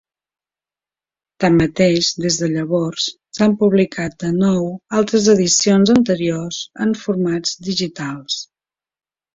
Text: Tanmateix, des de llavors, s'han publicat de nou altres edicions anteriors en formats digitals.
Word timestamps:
Tanmateix, 1.43 2.09
des 2.25 2.37
de 2.45 2.49
llavors, 2.55 3.09
s'han 3.39 3.55
publicat 3.61 4.19
de 4.25 4.33
nou 4.39 4.67
altres 5.03 5.31
edicions 5.37 5.95
anteriors 5.99 6.65
en 6.87 7.01
formats 7.05 7.59
digitals. 7.71 8.45